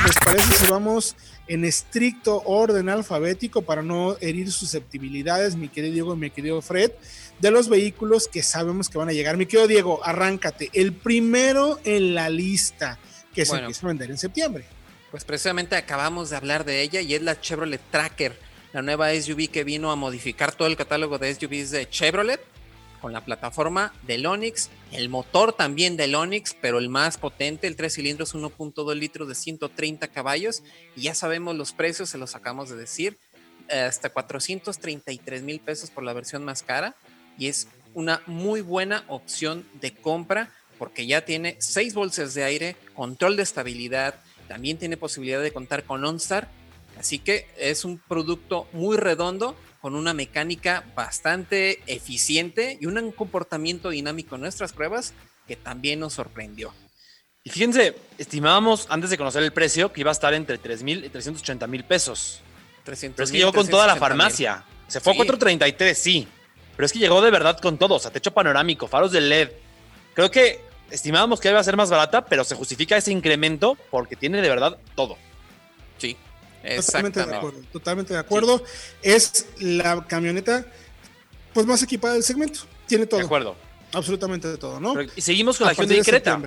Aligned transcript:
¿Les 0.04 0.16
parece 0.24 0.52
si 0.52 0.66
vamos 0.70 1.16
en 1.48 1.64
estricto 1.64 2.42
orden 2.44 2.90
alfabético 2.90 3.62
para 3.62 3.82
no 3.82 4.16
herir 4.20 4.52
susceptibilidades, 4.52 5.56
mi 5.56 5.68
querido 5.68 5.94
Diego 5.94 6.14
y 6.14 6.18
mi 6.18 6.30
querido 6.30 6.60
Fred, 6.60 6.90
de 7.40 7.50
los 7.50 7.68
vehículos 7.68 8.28
que 8.28 8.42
sabemos 8.42 8.90
que 8.90 8.98
van 8.98 9.08
a 9.08 9.12
llegar? 9.12 9.38
Mi 9.38 9.46
querido 9.46 9.66
Diego, 9.66 10.04
arráncate. 10.04 10.68
El 10.74 10.92
primero 10.92 11.80
en 11.84 12.14
la 12.14 12.28
lista 12.28 12.98
que 13.36 13.44
se 13.46 13.56
empieza 13.56 13.86
a 13.86 13.88
vender 13.88 14.10
en 14.10 14.18
septiembre. 14.18 14.64
Pues 15.10 15.24
precisamente 15.24 15.76
acabamos 15.76 16.30
de 16.30 16.36
hablar 16.36 16.64
de 16.64 16.80
ella 16.80 17.02
y 17.02 17.14
es 17.14 17.22
la 17.22 17.38
Chevrolet 17.40 17.80
Tracker, 17.90 18.36
la 18.72 18.82
nueva 18.82 19.14
SUV 19.14 19.48
que 19.48 19.62
vino 19.62 19.90
a 19.92 19.96
modificar 19.96 20.52
todo 20.52 20.68
el 20.68 20.76
catálogo 20.76 21.18
de 21.18 21.34
SUVs 21.34 21.70
de 21.70 21.88
Chevrolet 21.88 22.40
con 23.00 23.12
la 23.12 23.24
plataforma 23.24 23.92
del 24.06 24.24
Onix, 24.24 24.70
el 24.90 25.10
motor 25.10 25.52
también 25.52 25.96
del 25.98 26.14
Onix, 26.14 26.56
pero 26.60 26.78
el 26.78 26.88
más 26.88 27.18
potente, 27.18 27.66
el 27.66 27.76
3 27.76 27.94
cilindros 27.94 28.34
1.2 28.34 28.94
litros 28.94 29.28
de 29.28 29.34
130 29.34 30.08
caballos. 30.08 30.62
Y 30.96 31.02
ya 31.02 31.14
sabemos 31.14 31.54
los 31.54 31.72
precios, 31.72 32.08
se 32.08 32.18
los 32.18 32.34
acabamos 32.34 32.70
de 32.70 32.76
decir, 32.76 33.18
hasta 33.70 34.08
433 34.10 35.42
mil 35.42 35.60
pesos 35.60 35.90
por 35.90 36.04
la 36.04 36.14
versión 36.14 36.42
más 36.42 36.62
cara. 36.62 36.96
Y 37.38 37.48
es 37.48 37.68
una 37.92 38.22
muy 38.26 38.62
buena 38.62 39.04
opción 39.08 39.68
de 39.80 39.94
compra 39.94 40.50
porque 40.78 41.06
ya 41.06 41.24
tiene 41.24 41.56
6 41.58 41.94
bolsas 41.94 42.34
de 42.34 42.44
aire, 42.44 42.76
control 42.94 43.36
de 43.36 43.42
estabilidad, 43.42 44.14
también 44.48 44.78
tiene 44.78 44.96
posibilidad 44.96 45.42
de 45.42 45.52
contar 45.52 45.84
con 45.84 46.04
OnStar. 46.04 46.48
Así 46.98 47.18
que 47.18 47.46
es 47.58 47.84
un 47.84 47.98
producto 47.98 48.68
muy 48.72 48.96
redondo 48.96 49.56
con 49.80 49.94
una 49.94 50.14
mecánica 50.14 50.84
bastante 50.94 51.80
eficiente 51.86 52.78
y 52.80 52.86
un 52.86 53.12
comportamiento 53.12 53.90
dinámico 53.90 54.34
en 54.34 54.40
nuestras 54.42 54.72
pruebas 54.72 55.12
que 55.46 55.56
también 55.56 56.00
nos 56.00 56.14
sorprendió. 56.14 56.72
Y 57.44 57.50
fíjense, 57.50 57.94
estimábamos 58.18 58.86
antes 58.88 59.10
de 59.10 59.18
conocer 59.18 59.42
el 59.42 59.52
precio 59.52 59.92
que 59.92 60.00
iba 60.00 60.10
a 60.10 60.12
estar 60.12 60.34
entre 60.34 60.58
3 60.58 60.82
mil 60.82 61.04
y 61.04 61.08
380 61.08 61.66
mil 61.68 61.84
pesos. 61.84 62.40
300, 62.82 63.16
pero 63.16 63.24
es 63.24 63.30
que 63.30 63.38
llegó 63.38 63.52
con 63.52 63.68
toda 63.68 63.86
la 63.86 63.96
farmacia. 63.96 64.64
Se 64.88 65.00
fue 65.00 65.12
a 65.12 65.16
433, 65.16 65.96
sí. 65.96 66.26
Pero 66.74 66.86
es 66.86 66.92
que 66.92 66.98
llegó 66.98 67.22
de 67.22 67.30
verdad 67.30 67.58
con 67.60 67.78
todo. 67.78 67.94
O 67.94 67.98
sea, 67.98 68.10
techo 68.10 68.32
panorámico, 68.32 68.88
faros 68.88 69.12
de 69.12 69.20
LED. 69.20 69.50
Creo 70.14 70.30
que 70.30 70.60
estimábamos 70.90 71.40
que 71.40 71.48
iba 71.48 71.58
a 71.58 71.64
ser 71.64 71.76
más 71.76 71.90
barata, 71.90 72.24
pero 72.26 72.44
se 72.44 72.54
justifica 72.54 72.96
ese 72.96 73.12
incremento 73.12 73.76
porque 73.90 74.16
tiene 74.16 74.40
de 74.40 74.48
verdad 74.48 74.78
todo. 74.94 75.16
Sí. 75.98 76.16
Totalmente 76.76 77.24
de 77.24 77.36
acuerdo, 77.36 77.60
totalmente 77.72 78.14
de 78.14 78.20
acuerdo. 78.20 78.62
Es 79.02 79.46
la 79.58 80.04
camioneta 80.06 80.66
pues 81.52 81.66
más 81.66 81.82
equipada 81.82 82.14
del 82.14 82.22
segmento. 82.22 82.60
Tiene 82.86 83.06
todo. 83.06 83.20
De 83.20 83.26
acuerdo. 83.26 83.56
Absolutamente 83.92 84.48
de 84.48 84.58
todo, 84.58 84.80
¿no? 84.80 84.94
y 85.00 85.20
seguimos 85.20 85.58
con 85.58 85.68
la 85.68 85.72
Hyundai 85.72 86.02
Creta. 86.02 86.40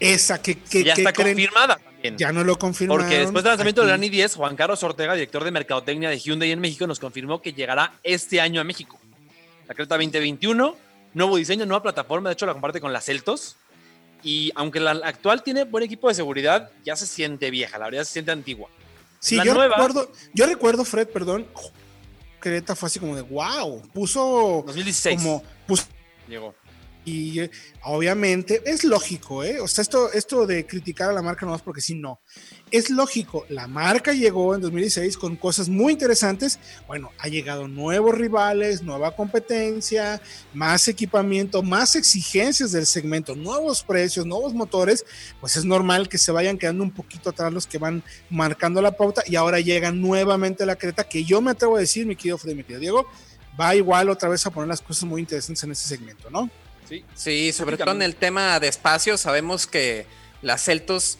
Esa 0.00 0.42
que, 0.42 0.58
que 0.58 0.82
ya 0.82 0.94
está 0.94 1.12
confirmada 1.12 1.76
también. 1.76 2.18
Ya 2.18 2.32
no 2.32 2.42
lo 2.42 2.58
confirmaron. 2.58 3.04
Porque 3.04 3.20
después 3.20 3.44
del 3.44 3.52
lanzamiento 3.52 3.82
del 3.82 3.90
Rani 3.90 4.08
10, 4.08 4.34
Juan 4.34 4.56
Carlos 4.56 4.82
Ortega, 4.82 5.14
director 5.14 5.44
de 5.44 5.50
mercadotecnia 5.52 6.10
de 6.10 6.18
Hyundai 6.18 6.50
en 6.50 6.60
México, 6.60 6.86
nos 6.86 6.98
confirmó 6.98 7.40
que 7.40 7.52
llegará 7.52 7.94
este 8.02 8.40
año 8.40 8.60
a 8.60 8.64
México. 8.64 8.98
La 9.68 9.74
Creta 9.74 9.94
2021, 9.94 10.76
nuevo 11.14 11.36
diseño, 11.36 11.64
nueva 11.64 11.82
plataforma, 11.82 12.28
de 12.28 12.34
hecho 12.34 12.44
la 12.44 12.52
comparte 12.52 12.80
con 12.80 12.92
la 12.92 13.00
Celtos. 13.00 13.56
Y 14.24 14.50
aunque 14.54 14.80
la 14.80 14.92
actual 14.92 15.42
tiene 15.42 15.64
buen 15.64 15.84
equipo 15.84 16.08
de 16.08 16.14
seguridad, 16.14 16.70
ya 16.84 16.96
se 16.96 17.06
siente 17.06 17.50
vieja, 17.50 17.78
la 17.78 17.84
verdad 17.84 18.04
se 18.04 18.14
siente 18.14 18.32
antigua. 18.32 18.68
Sí, 19.20 19.38
yo, 19.44 19.54
recuerdo, 19.54 20.10
yo 20.32 20.46
recuerdo, 20.46 20.84
Fred, 20.84 21.08
perdón, 21.08 21.46
Creta 22.40 22.74
fue 22.74 22.88
así 22.88 22.98
como 22.98 23.16
de 23.16 23.22
wow, 23.22 23.80
puso 23.92 24.62
2016. 24.66 25.22
como 25.22 25.42
puso, 25.66 25.84
llegó. 26.28 26.54
Y 27.04 27.40
eh, 27.40 27.50
obviamente 27.82 28.62
es 28.64 28.82
lógico, 28.84 29.44
¿eh? 29.44 29.60
O 29.60 29.68
sea, 29.68 29.82
esto, 29.82 30.10
esto 30.12 30.46
de 30.46 30.64
criticar 30.66 31.10
a 31.10 31.12
la 31.12 31.20
marca 31.20 31.44
no 31.44 31.54
es 31.54 31.60
porque 31.60 31.82
sí, 31.82 31.94
no. 31.94 32.20
Es 32.70 32.88
lógico, 32.88 33.44
la 33.50 33.68
marca 33.68 34.12
llegó 34.12 34.54
en 34.54 34.62
2016 34.62 35.18
con 35.18 35.36
cosas 35.36 35.68
muy 35.68 35.92
interesantes. 35.92 36.58
Bueno, 36.86 37.10
ha 37.18 37.28
llegado 37.28 37.68
nuevos 37.68 38.14
rivales, 38.14 38.82
nueva 38.82 39.14
competencia, 39.14 40.20
más 40.54 40.88
equipamiento, 40.88 41.62
más 41.62 41.94
exigencias 41.94 42.72
del 42.72 42.86
segmento, 42.86 43.34
nuevos 43.34 43.82
precios, 43.82 44.24
nuevos 44.24 44.54
motores. 44.54 45.04
Pues 45.40 45.56
es 45.56 45.64
normal 45.64 46.08
que 46.08 46.18
se 46.18 46.32
vayan 46.32 46.58
quedando 46.58 46.82
un 46.82 46.90
poquito 46.90 47.30
atrás 47.30 47.52
los 47.52 47.66
que 47.66 47.78
van 47.78 48.02
marcando 48.30 48.80
la 48.80 48.96
pauta 48.96 49.22
y 49.26 49.36
ahora 49.36 49.60
llega 49.60 49.92
nuevamente 49.92 50.64
la 50.64 50.76
Creta, 50.76 51.04
que 51.04 51.24
yo 51.24 51.40
me 51.40 51.50
atrevo 51.50 51.76
a 51.76 51.80
decir, 51.80 52.06
mi 52.06 52.16
querido 52.16 52.38
Fred, 52.38 52.54
mi 52.54 52.62
querido 52.62 52.80
Diego, 52.80 53.06
va 53.60 53.74
igual 53.74 54.08
otra 54.08 54.28
vez 54.28 54.44
a 54.46 54.50
poner 54.50 54.68
las 54.68 54.80
cosas 54.80 55.04
muy 55.04 55.20
interesantes 55.20 55.62
en 55.64 55.72
ese 55.72 55.86
segmento, 55.86 56.30
¿no? 56.30 56.50
Sí, 57.14 57.52
sobre 57.52 57.76
todo 57.76 57.92
en 57.92 58.02
el 58.02 58.16
tema 58.16 58.60
de 58.60 58.68
espacio, 58.68 59.16
sabemos 59.16 59.66
que 59.66 60.06
la 60.42 60.58
Celtos 60.58 61.18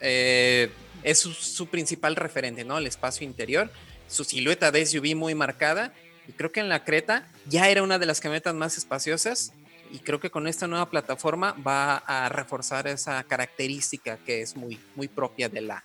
eh, 0.00 0.70
es 1.02 1.20
su, 1.20 1.66
principal 1.68 2.16
referente, 2.16 2.64
¿no? 2.64 2.78
El 2.78 2.86
espacio 2.86 3.26
interior, 3.26 3.70
su 4.08 4.24
silueta 4.24 4.70
de 4.70 4.84
SUV 4.84 5.14
muy 5.14 5.34
marcada, 5.34 5.92
y 6.26 6.32
creo 6.32 6.50
que 6.50 6.60
en 6.60 6.68
la 6.68 6.84
Creta 6.84 7.28
ya 7.46 7.68
era 7.68 7.82
una 7.82 7.98
de 7.98 8.06
las 8.06 8.20
camionetas 8.20 8.54
más 8.54 8.76
espaciosas, 8.76 9.52
y 9.92 10.00
creo 10.00 10.18
que 10.18 10.30
con 10.30 10.48
esta 10.48 10.66
nueva 10.66 10.90
plataforma 10.90 11.54
va 11.64 11.98
a 11.98 12.28
reforzar 12.28 12.88
esa 12.88 13.22
característica 13.22 14.16
que 14.16 14.42
es 14.42 14.56
muy, 14.56 14.80
muy 14.96 15.06
propia 15.06 15.48
de 15.48 15.60
la, 15.60 15.84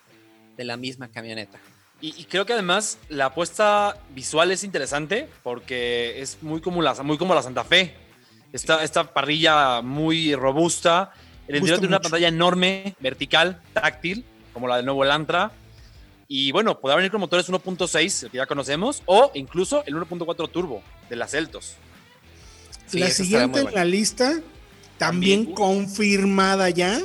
de 0.57 0.63
la 0.63 0.77
misma 0.77 1.09
camioneta. 1.09 1.59
Y, 2.01 2.23
creo 2.25 2.45
que 2.45 2.53
además 2.53 2.97
la 3.09 3.25
apuesta 3.25 3.97
visual 4.15 4.51
es 4.51 4.63
interesante 4.63 5.27
porque 5.43 6.21
es 6.21 6.41
muy 6.41 6.61
como 6.61 6.81
la, 6.81 6.93
muy 7.03 7.17
como 7.17 7.35
la 7.35 7.43
Santa 7.43 7.65
Fe 7.65 7.93
esta, 8.53 8.83
esta 8.83 9.13
parrilla 9.13 9.81
muy 9.81 10.35
robusta. 10.35 11.11
El 11.47 11.57
interior 11.57 11.79
tiene 11.79 11.95
una 11.95 12.01
pantalla 12.01 12.27
enorme, 12.27 12.95
vertical, 12.99 13.61
táctil, 13.73 14.25
como 14.53 14.67
la 14.67 14.77
del 14.77 14.85
nuevo 14.85 15.03
Elantra. 15.03 15.51
Y 16.27 16.51
bueno, 16.51 16.79
podrá 16.79 16.95
venir 16.95 17.11
con 17.11 17.21
motores 17.21 17.49
1.6, 17.49 18.25
el 18.25 18.31
que 18.31 18.37
ya 18.37 18.45
conocemos, 18.45 19.01
o 19.07 19.31
incluso 19.33 19.83
el 19.85 19.95
1.4 19.95 20.51
turbo 20.51 20.83
de 21.09 21.15
las 21.15 21.31
Celtos. 21.31 21.75
la 22.93 23.09
siguiente 23.09 23.61
en 23.61 23.73
la 23.73 23.83
lista, 23.83 24.39
también, 24.99 25.53
confirmada 25.53 26.69
ya, 26.69 26.99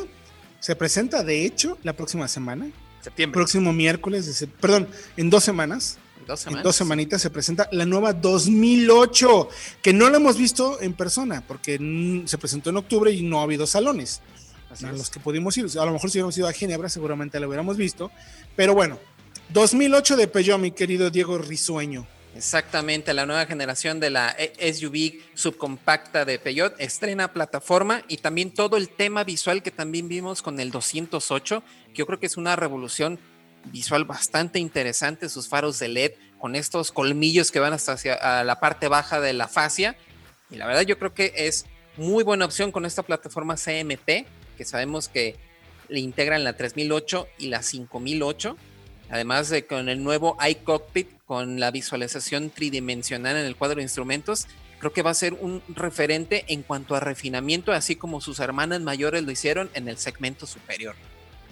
se 0.60 0.76
presenta 0.76 1.24
de 1.24 1.46
hecho 1.46 1.78
la 1.82 1.94
próxima 1.94 2.28
semana. 2.28 2.68
Septiembre. 3.00 3.38
Próximo 3.38 3.72
miércoles, 3.72 4.46
perdón, 4.60 4.88
en 5.16 5.30
dos 5.30 5.44
semanas. 5.44 5.98
Dos 6.26 6.46
En 6.46 6.62
dos 6.62 6.76
semanitas 6.76 7.20
se 7.20 7.30
presenta 7.30 7.68
la 7.72 7.84
nueva 7.84 8.12
2008, 8.12 9.48
que 9.82 9.92
no 9.92 10.08
la 10.08 10.16
hemos 10.16 10.38
visto 10.38 10.80
en 10.80 10.94
persona, 10.94 11.44
porque 11.46 12.22
se 12.26 12.38
presentó 12.38 12.70
en 12.70 12.78
octubre 12.78 13.10
y 13.10 13.22
no 13.22 13.40
ha 13.40 13.42
habido 13.42 13.66
salones. 13.66 14.22
a 14.82 14.92
los 14.92 15.10
que 15.10 15.20
pudimos 15.20 15.56
ir, 15.56 15.66
a 15.78 15.84
lo 15.84 15.92
mejor 15.92 16.10
si 16.10 16.18
hubiéramos 16.18 16.36
ido 16.38 16.48
a 16.48 16.52
Ginebra, 16.52 16.88
seguramente 16.88 17.38
la 17.38 17.46
hubiéramos 17.46 17.76
visto. 17.76 18.10
Pero 18.56 18.74
bueno, 18.74 18.98
2008 19.50 20.16
de 20.16 20.28
Peugeot, 20.28 20.58
mi 20.58 20.70
querido 20.70 21.10
Diego 21.10 21.38
Risueño. 21.38 22.06
Exactamente, 22.36 23.14
la 23.14 23.26
nueva 23.26 23.46
generación 23.46 24.00
de 24.00 24.10
la 24.10 24.34
SUV 24.58 25.20
subcompacta 25.34 26.24
de 26.24 26.40
Peugeot 26.40 26.74
estrena 26.78 27.32
plataforma 27.32 28.02
y 28.08 28.16
también 28.16 28.50
todo 28.50 28.76
el 28.76 28.88
tema 28.88 29.22
visual 29.22 29.62
que 29.62 29.70
también 29.70 30.08
vimos 30.08 30.42
con 30.42 30.58
el 30.58 30.72
208, 30.72 31.62
que 31.92 31.98
yo 31.98 32.06
creo 32.06 32.18
que 32.18 32.26
es 32.26 32.36
una 32.36 32.56
revolución 32.56 33.20
visual 33.66 34.04
bastante 34.04 34.58
interesante, 34.58 35.28
sus 35.28 35.48
faros 35.48 35.78
de 35.78 35.88
LED 35.88 36.12
con 36.38 36.56
estos 36.56 36.92
colmillos 36.92 37.50
que 37.50 37.60
van 37.60 37.72
hasta 37.72 37.92
hacia 37.92 38.44
la 38.44 38.60
parte 38.60 38.88
baja 38.88 39.20
de 39.20 39.32
la 39.32 39.48
fascia. 39.48 39.96
Y 40.50 40.56
la 40.56 40.66
verdad 40.66 40.82
yo 40.82 40.98
creo 40.98 41.14
que 41.14 41.32
es 41.34 41.64
muy 41.96 42.22
buena 42.22 42.44
opción 42.44 42.72
con 42.72 42.84
esta 42.84 43.02
plataforma 43.02 43.56
CMP, 43.56 44.26
que 44.56 44.64
sabemos 44.64 45.08
que 45.08 45.36
le 45.88 46.00
integran 46.00 46.44
la 46.44 46.54
3008 46.54 47.28
y 47.38 47.48
la 47.48 47.62
5008. 47.62 48.56
Además 49.10 49.48
de 49.48 49.66
con 49.66 49.88
el 49.88 50.02
nuevo 50.02 50.36
iCockpit, 50.46 51.08
con 51.26 51.60
la 51.60 51.70
visualización 51.70 52.50
tridimensional 52.50 53.36
en 53.36 53.46
el 53.46 53.56
cuadro 53.56 53.76
de 53.76 53.82
instrumentos, 53.82 54.46
creo 54.78 54.92
que 54.92 55.02
va 55.02 55.10
a 55.10 55.14
ser 55.14 55.34
un 55.34 55.62
referente 55.68 56.44
en 56.48 56.62
cuanto 56.62 56.94
a 56.94 57.00
refinamiento, 57.00 57.72
así 57.72 57.96
como 57.96 58.20
sus 58.20 58.40
hermanas 58.40 58.80
mayores 58.80 59.22
lo 59.22 59.30
hicieron 59.30 59.70
en 59.74 59.88
el 59.88 59.98
segmento 59.98 60.46
superior. 60.46 60.94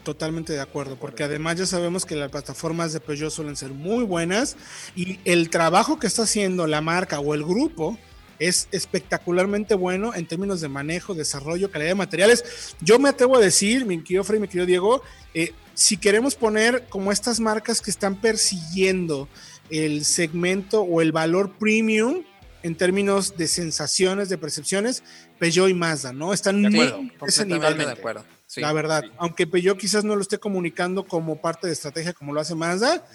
Totalmente 0.05 0.53
de 0.53 0.61
acuerdo, 0.61 0.97
porque 0.97 1.23
además 1.23 1.59
ya 1.59 1.67
sabemos 1.67 2.05
que 2.05 2.17
las 2.17 2.31
plataformas 2.31 2.93
de 2.93 2.99
Peugeot 2.99 3.31
suelen 3.31 3.55
ser 3.55 3.71
muy 3.71 4.05
buenas 4.05 4.57
y 4.97 5.21
el 5.25 5.49
trabajo 5.49 6.01
que 6.01 6.09
está 6.09 6.23
haciendo 6.23 6.67
la 6.67 6.81
marca 6.81 7.21
o 7.21 7.35
el 7.35 7.45
grupo 7.45 7.97
es 8.41 8.67
espectacularmente 8.73 9.77
bueno 9.77 10.13
en 10.13 10.27
términos 10.27 10.61
de 10.61 10.69
manejo, 10.69 11.15
desarrollo, 11.15 11.71
calidad 11.71 11.91
de 11.91 11.95
materiales. 11.95 12.75
Yo 12.81 12.99
me 12.99 13.11
atrevo 13.11 13.37
a 13.37 13.41
decir, 13.41 13.87
mi 13.87 14.03
querido 14.03 14.25
Frey, 14.25 14.41
mi 14.41 14.49
querido 14.49 14.67
Diego, 14.67 15.03
eh, 15.35 15.53
si 15.75 15.97
queremos 15.97 16.35
poner 16.35 16.87
como 16.89 17.13
estas 17.13 17.39
marcas 17.39 17.81
que 17.81 17.93
están 17.93 18.21
persiguiendo 18.21 19.29
el 19.71 20.05
segmento 20.05 20.83
o 20.83 21.01
el 21.01 21.13
valor 21.13 21.53
premium 21.59 22.25
en 22.65 22.75
términos 22.75 23.37
de 23.37 23.47
sensaciones, 23.47 24.29
de 24.29 24.39
percepciones, 24.39 25.05
Peugeot 25.39 25.69
y 25.69 25.75
Mazda, 25.75 26.13
¿no? 26.13 26.33
Están 26.33 26.63
de 26.63 26.69
acuerdo, 26.69 26.99
nivel. 27.47 27.79
De 27.79 27.91
acuerdo. 27.91 28.25
La 28.57 28.73
verdad. 28.73 29.05
Aunque 29.19 29.47
Peugeot 29.47 29.79
quizás 29.79 30.05
no 30.05 30.17
lo 30.17 30.23
esté 30.23 30.39
comunicando 30.39 31.05
como 31.05 31.41
parte 31.41 31.67
de 31.67 31.73
estrategia 31.73 32.13
como 32.13 32.33
lo 32.33 32.41
hace 32.41 32.55
Mazda, 32.55 33.07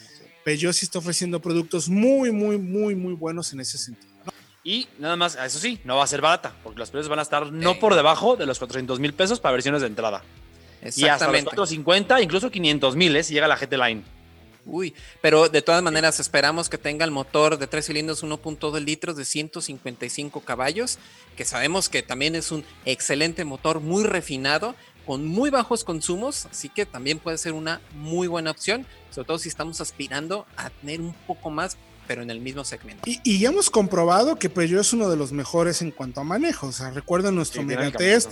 Peugeot 0.44 0.74
sí 0.74 0.86
está 0.86 1.00
ofreciendo 1.00 1.42
productos 1.42 1.90
muy, 1.90 2.32
muy, 2.32 2.58
muy, 2.58 2.96
muy 2.96 3.14
buenos 3.14 3.52
en 3.54 3.60
ese 3.60 3.78
sentido. 3.78 4.08
Y 4.64 4.88
nada 5.00 5.16
más, 5.16 5.36
eso 5.36 5.60
sí, 5.60 5.80
no 5.86 5.96
va 5.96 6.04
a 6.04 6.08
ser 6.08 6.20
barata, 6.20 6.54
porque 6.62 6.80
los 6.80 6.90
precios 6.90 7.08
van 7.08 7.20
a 7.20 7.22
estar 7.22 7.52
no 7.52 7.80
por 7.80 7.96
debajo 7.96 8.36
de 8.36 8.46
los 8.46 8.60
400 8.60 9.00
mil 9.00 9.14
pesos 9.14 9.40
para 9.40 9.54
versiones 9.54 9.82
de 9.82 9.88
entrada. 9.88 10.24
Y 10.82 11.06
hasta 11.06 11.26
los 11.26 11.44
450, 11.44 12.22
incluso 12.22 12.52
500 12.52 12.96
mil 12.96 13.16
¿eh? 13.16 13.24
si 13.24 13.34
llega 13.34 13.48
la 13.48 13.56
GT 13.56 13.74
Line. 13.78 14.04
Uy, 14.66 14.94
pero 15.22 15.48
de 15.48 15.62
todas 15.62 15.82
maneras 15.82 16.20
esperamos 16.20 16.68
que 16.68 16.78
tenga 16.78 17.06
el 17.06 17.12
motor 17.12 17.58
de 17.58 17.68
tres 17.68 17.86
cilindros 17.86 18.24
1.2 18.24 18.84
litros 18.84 19.16
de 19.16 19.24
155 19.24 20.42
caballos, 20.42 21.00
que 21.38 21.46
sabemos 21.46 21.88
que 21.88 22.04
también 22.04 22.36
es 22.36 22.52
un 22.52 22.66
excelente 22.84 23.46
motor 23.46 23.80
muy 23.80 24.04
refinado, 24.04 24.76
con 25.08 25.26
muy 25.26 25.50
bajos 25.50 25.86
consumos, 25.86 26.48
así 26.52 26.68
que 26.68 26.86
también 26.86 27.18
puede 27.18 27.38
ser 27.38 27.54
una 27.54 27.82
muy 27.96 28.28
buena 28.28 28.52
opción, 28.52 28.86
sobre 29.10 29.26
todo 29.26 29.40
si 29.40 29.48
estamos 29.48 29.80
aspirando 29.82 30.46
a 30.58 30.70
tener 30.70 31.00
un 31.02 31.14
poco 31.26 31.50
más 31.50 31.78
pero 32.08 32.22
en 32.22 32.30
el 32.30 32.40
mismo 32.40 32.64
segmento. 32.64 33.04
Y, 33.06 33.40
ya 33.40 33.50
hemos 33.50 33.70
comprobado 33.70 34.38
que 34.38 34.50
Peugeot 34.50 34.80
es 34.80 34.94
uno 34.94 35.10
de 35.10 35.18
los 35.18 35.34
mejores 35.34 35.82
en 35.82 35.92
cuanto 35.92 36.22
a 36.22 36.24
manejo. 36.24 36.68
O 36.68 36.72
sea, 36.72 36.90
recuerden 36.92 37.36
nuestro 37.36 37.62
sí, 37.62 37.68
megatest. 37.68 38.32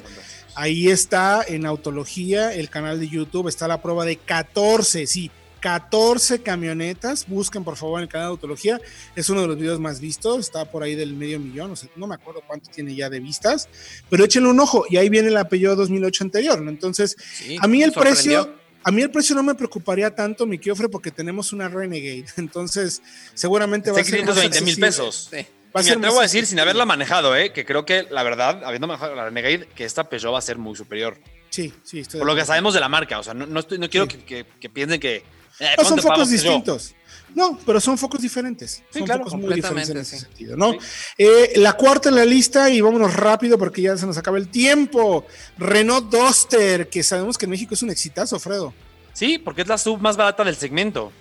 Ahí 0.56 0.88
está 0.88 1.44
en 1.46 1.66
Autología, 1.66 2.54
el 2.54 2.70
canal 2.70 3.02
de 3.02 3.10
YouTube, 3.10 3.50
está 3.50 3.68
la 3.68 3.82
prueba 3.82 4.06
de 4.06 4.16
14, 4.16 5.06
sí, 5.08 5.30
14 5.66 6.44
camionetas. 6.44 7.26
Busquen 7.28 7.64
por 7.64 7.76
favor 7.76 8.00
en 8.00 8.04
el 8.04 8.08
canal 8.08 8.28
de 8.28 8.32
Autología. 8.34 8.80
Es 9.16 9.32
uno 9.32 9.42
de 9.42 9.48
los 9.48 9.58
videos 9.58 9.80
más 9.80 10.00
vistos. 10.00 10.42
Está 10.42 10.70
por 10.70 10.84
ahí 10.84 10.94
del 10.94 11.16
medio 11.16 11.40
millón. 11.40 11.72
O 11.72 11.76
sea, 11.76 11.90
no 11.96 12.06
me 12.06 12.14
acuerdo 12.14 12.44
cuánto 12.46 12.70
tiene 12.70 12.94
ya 12.94 13.10
de 13.10 13.20
vistas. 13.20 13.68
Pero 14.08 14.26
échenle 14.26 14.50
un 14.50 14.60
ojo. 14.60 14.86
Y 14.92 14.98
ahí 14.98 15.10
viene 15.10 15.30
el 15.30 15.38
apellido 15.38 15.76
2008 15.76 16.24
anterior. 16.24 16.64
Entonces, 16.68 17.18
a 17.60 17.68
mí 17.68 17.82
el 17.82 17.94
precio. 17.94 18.54
A 18.84 18.92
mí 18.92 19.02
el 19.02 19.10
precio 19.10 19.36
no 19.36 19.42
me 19.42 19.56
preocuparía 19.56 20.14
tanto, 20.14 20.46
mi 20.46 20.60
Kiofre, 20.60 20.88
porque 20.88 21.10
tenemos 21.10 21.52
una 21.52 21.68
Renegade. 21.68 22.26
Entonces, 22.38 23.02
seguramente 23.34 23.90
va 23.90 24.00
a 24.00 24.04
ser. 24.04 24.20
520 24.20 24.62
mil 24.62 24.78
pesos. 24.78 25.30
Sí. 25.32 25.48
Va 25.76 25.82
me 25.82 25.90
atrevo 25.90 26.20
a 26.20 26.22
decir, 26.22 26.46
sin 26.46 26.60
haberla 26.60 26.86
manejado, 26.86 27.36
¿eh? 27.36 27.52
que 27.52 27.66
creo 27.66 27.86
que 27.86 28.06
la 28.12 28.22
verdad, 28.22 28.64
habiendo 28.64 28.86
manejado 28.86 29.16
la 29.16 29.26
Renegade, 29.26 29.68
que 29.76 29.84
esta 29.84 30.08
Peugeot 30.08 30.32
va 30.32 30.38
a 30.38 30.42
ser 30.42 30.60
muy 30.60 30.76
superior. 30.76 31.18
Sí, 31.50 31.74
sí. 31.84 32.00
Estoy 32.02 32.20
Por 32.20 32.28
lo 32.28 32.36
que 32.36 32.46
sabemos 32.46 32.74
de 32.74 32.80
la 32.80 32.90
marca. 32.90 33.18
O 33.18 33.24
sea, 33.24 33.34
no, 33.34 33.46
no, 33.46 33.62
estoy, 33.62 33.80
no 33.80 33.90
quiero 33.90 34.08
que, 34.08 34.46
que, 34.60 34.70
piensen 34.70 35.00
que 35.00 35.24
eh, 35.60 35.76
no, 35.78 35.86
son 35.86 36.00
focos 36.00 36.30
distintos. 36.30 36.96
No, 37.36 37.60
pero 37.66 37.82
son 37.82 37.98
focos 37.98 38.22
diferentes. 38.22 38.82
Sí, 38.90 39.00
son 39.00 39.08
focos 39.08 39.34
muy 39.36 39.54
diferentes 39.54 39.90
en 39.90 39.98
ese 39.98 40.20
sentido, 40.20 40.56
¿no? 40.56 40.74
Eh, 41.18 41.54
la 41.58 41.74
cuarta 41.74 42.08
en 42.08 42.16
la 42.16 42.24
lista, 42.24 42.70
y 42.70 42.80
vámonos 42.80 43.14
rápido 43.14 43.58
porque 43.58 43.82
ya 43.82 43.98
se 43.98 44.06
nos 44.06 44.18
acaba 44.18 44.38
el 44.38 44.48
tiempo. 44.48 45.26
Renault 45.58 46.10
Duster, 46.10 46.90
que 46.90 47.04
sabemos 47.04 47.38
que 47.38 47.46
en 47.46 47.52
México 47.52 47.74
es 47.74 47.84
un 47.84 47.90
exitazo, 47.90 48.40
Fredo. 48.40 48.74
Sí, 49.12 49.38
porque 49.38 49.64
es 49.64 49.68
la 49.68 49.78
sub 49.78 50.00
más 50.00 50.16
barata 50.16 50.46
del 50.46 50.56
segmento. 50.56 51.12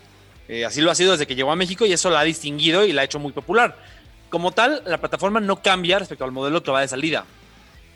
Eh, 0.47 0.65
así 0.65 0.81
lo 0.81 0.91
ha 0.91 0.95
sido 0.95 1.13
desde 1.13 1.27
que 1.27 1.35
llegó 1.35 1.51
a 1.51 1.57
México 1.57 1.85
y 1.85 1.93
eso 1.93 2.11
la 2.11 2.21
ha 2.21 2.25
distinguido 2.25 2.85
y 2.85 2.93
la 2.93 3.03
ha 3.03 3.05
hecho 3.05 3.19
muy 3.19 3.33
popular. 3.33 3.77
Como 4.31 4.53
tal, 4.53 4.83
la 4.87 4.99
plataforma 4.99 5.41
no 5.41 5.63
cambia 5.63 5.99
respecto 5.99 6.25
al 6.25 6.33
modelo 6.33 6.63
que 6.63 6.71
va 6.71 6.81
de 6.81 6.89
salida. 6.89 7.25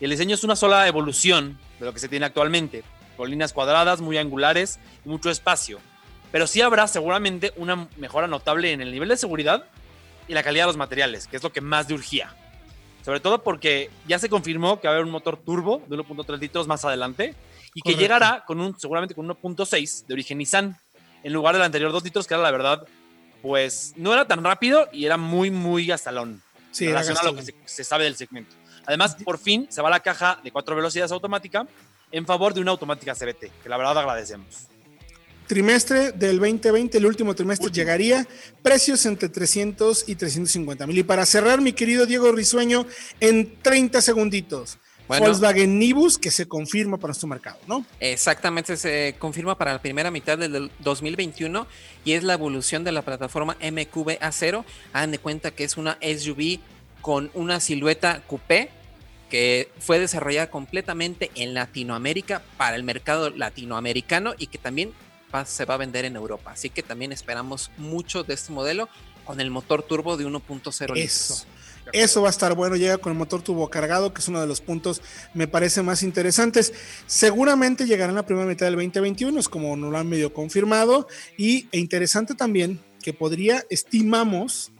El 0.01 0.11
diseño 0.11 0.35
es 0.35 0.43
una 0.43 0.57
sola 0.57 0.89
evolución 0.89 1.59
de 1.79 1.87
lo 1.87 1.93
que 1.93 2.01
se 2.01 2.09
tiene 2.09 2.27
actualmente, 2.27 2.83
con 3.17 3.31
líneas 3.31 3.53
cuadradas, 3.53 4.01
muy 4.01 4.19
angulares 4.19 4.81
y 5.05 5.09
mucho 5.09 5.31
espacio 5.31 5.79
pero 6.31 6.47
sí 6.47 6.61
habrá 6.61 6.87
seguramente 6.87 7.53
una 7.57 7.89
mejora 7.97 8.27
notable 8.27 8.73
en 8.73 8.81
el 8.81 8.93
nivel 8.93 9.09
de 9.09 9.17
seguridad 9.17 9.65
y 10.27 10.35
la 10.35 10.43
calidad 10.43 10.65
de 10.65 10.69
los 10.69 10.77
materiales, 10.77 11.27
que 11.27 11.37
es 11.37 11.43
lo 11.43 11.53
que 11.53 11.61
más 11.61 11.89
de 11.89 11.95
urgía. 11.95 12.35
Sobre 13.05 13.21
todo 13.21 13.43
porque 13.43 13.91
ya 14.07 14.19
se 14.19 14.29
confirmó 14.29 14.81
que 14.81 14.89
va 14.89 14.93
a 14.93 14.97
haber 14.97 15.07
un 15.07 15.13
motor 15.13 15.39
turbo 15.39 15.83
de 15.89 15.97
1.3 15.97 16.39
litros 16.39 16.67
más 16.67 16.85
adelante 16.85 17.35
y 17.75 17.81
que 17.81 17.95
llegará 17.95 18.45
con 18.47 18.61
un, 18.61 18.79
seguramente 18.79 19.15
con 19.15 19.27
1.6 19.27 20.07
de 20.07 20.15
origen 20.15 20.39
Nissan, 20.39 20.79
en 21.23 21.33
lugar 21.33 21.55
del 21.55 21.63
anterior 21.63 21.91
2 21.91 22.05
litros, 22.05 22.27
que 22.27 22.35
era 22.35 22.43
la 22.43 22.51
verdad, 22.51 22.87
pues 23.41 23.95
no 23.97 24.13
era 24.13 24.27
tan 24.27 24.45
rápido 24.45 24.89
y 24.93 25.07
era 25.07 25.17
muy, 25.17 25.51
muy 25.51 25.87
gastalón. 25.87 26.43
Sí, 26.71 26.87
era 26.87 27.01
a 27.01 27.25
lo 27.25 27.35
que 27.35 27.43
se, 27.43 27.55
se, 27.65 27.85
sabe 27.85 28.05
del 28.05 28.17
segmento. 28.17 28.55
Además, 28.85 29.17
por 29.25 29.39
fin 29.39 29.67
se 29.71 29.81
va 29.81 29.89
la 29.89 30.01
caja 30.01 30.39
de 30.45 30.53
cuatro 30.53 30.77
velocidades 30.77 31.11
automática 31.13 31.67
en 32.13 32.27
favor 32.27 32.53
de 32.53 32.61
una 32.61 32.73
automática 32.73 33.15
CBT, 33.15 33.63
que 33.63 33.69
la 33.69 33.79
verdad 33.79 33.99
agradecemos 33.99 34.69
trimestre 35.49 36.13
del 36.13 36.39
2020, 36.39 36.99
el 36.99 37.07
último 37.07 37.35
trimestre 37.35 37.73
llegaría, 37.73 38.29
precios 38.63 39.05
entre 39.07 39.29
300 39.29 40.05
y 40.07 40.15
350 40.15 40.87
mil. 40.87 40.99
Y 40.99 41.03
para 41.03 41.27
cerrar, 41.27 41.61
mi 41.61 41.73
querido 41.73 42.07
Diego 42.07 42.31
Risueño, 42.31 42.87
en 43.19 43.61
30 43.61 44.01
segunditos. 44.01 44.79
Volkswagen 45.09 45.79
Nibus 45.79 46.19
que 46.19 46.31
se 46.31 46.47
confirma 46.47 46.99
para 46.99 47.09
nuestro 47.09 47.29
mercado, 47.29 47.59
¿no? 47.67 47.85
Exactamente, 47.99 48.77
se 48.77 49.17
confirma 49.19 49.57
para 49.57 49.73
la 49.73 49.81
primera 49.81 50.11
mitad 50.11 50.37
del 50.37 50.71
2021 50.81 51.67
y 52.05 52.13
es 52.13 52.23
la 52.23 52.35
evolución 52.35 52.85
de 52.85 52.93
la 52.93 53.01
plataforma 53.01 53.57
MQB 53.63 54.19
A0. 54.21 54.65
Hagan 54.93 55.11
de 55.11 55.19
cuenta 55.19 55.51
que 55.51 55.65
es 55.65 55.79
una 55.79 55.99
SUV 56.03 56.61
con 57.01 57.31
una 57.33 57.59
silueta 57.59 58.23
coupé 58.27 58.69
que 59.31 59.71
fue 59.79 59.99
desarrollada 59.99 60.51
completamente 60.51 61.31
en 61.35 61.55
Latinoamérica 61.55 62.43
para 62.59 62.77
el 62.77 62.83
mercado 62.83 63.31
latinoamericano 63.31 64.35
y 64.39 64.49
que 64.49 64.59
también 64.59 64.93
se 65.45 65.65
va 65.65 65.75
a 65.75 65.77
vender 65.77 66.05
en 66.05 66.17
Europa. 66.17 66.53
Así 66.53 66.71
que 66.71 66.83
también 66.83 67.13
esperamos 67.13 67.71
mucho 67.77 68.25
de 68.25 68.35
este 68.35 68.53
modelo 68.53 68.89
con 69.25 69.41
el 69.41 69.51
motor 69.51 69.83
turbo 69.83 70.17
de 70.17 70.27
1.0 70.27 70.97
Eso. 70.97 71.47
Eso 71.93 72.21
va 72.23 72.29
a 72.29 72.31
estar 72.31 72.55
bueno, 72.55 72.77
llega 72.77 72.99
con 72.99 73.13
el 73.13 73.19
motor 73.19 73.43
turbo 73.43 73.69
cargado, 73.71 74.13
que 74.13 74.21
es 74.21 74.29
uno 74.29 74.41
de 74.41 74.47
los 74.47 74.61
puntos, 74.61 75.01
me 75.33 75.49
parece, 75.49 75.83
más 75.83 76.03
interesantes. 76.03 76.75
Seguramente 77.07 77.87
llegará 77.87 78.11
en 78.11 78.17
la 78.17 78.27
primera 78.27 78.47
mitad 78.47 78.67
del 78.67 78.75
2021, 78.75 79.41
es 79.41 79.49
como 79.49 79.77
nos 79.77 79.91
lo 79.91 79.99
han 79.99 80.09
medio 80.09 80.33
confirmado. 80.35 81.09
Y 81.37 81.69
e 81.73 81.79
interesante 81.79 82.35
también 82.35 82.81
que 83.03 83.15
podría, 83.15 83.65
estimamos, 83.71 84.71